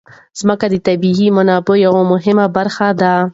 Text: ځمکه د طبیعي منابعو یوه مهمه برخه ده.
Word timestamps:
ځمکه 0.39 0.65
د 0.69 0.75
طبیعي 0.87 1.27
منابعو 1.37 1.81
یوه 1.85 2.01
مهمه 2.11 2.45
برخه 2.55 2.87
ده. 3.01 3.13